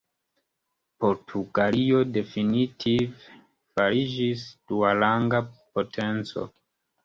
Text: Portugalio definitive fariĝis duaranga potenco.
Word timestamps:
Portugalio 1.03 1.99
definitive 2.17 3.05
fariĝis 3.77 4.49
duaranga 4.73 5.47
potenco. 5.57 6.51